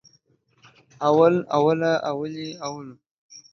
اول، 1.07 1.33
اوله، 1.57 1.91
اولې، 2.11 2.47
اولو 2.65 2.93